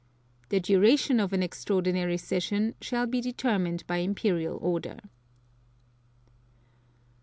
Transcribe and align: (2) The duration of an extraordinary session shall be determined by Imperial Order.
(2) 0.45 0.47
The 0.55 0.59
duration 0.61 1.19
of 1.19 1.31
an 1.31 1.43
extraordinary 1.43 2.17
session 2.17 2.73
shall 2.81 3.05
be 3.05 3.21
determined 3.21 3.85
by 3.85 3.97
Imperial 3.97 4.57
Order. 4.59 4.97